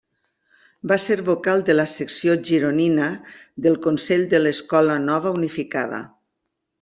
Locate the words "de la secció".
1.67-2.37